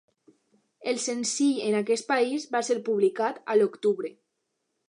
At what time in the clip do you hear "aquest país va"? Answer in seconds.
1.81-2.65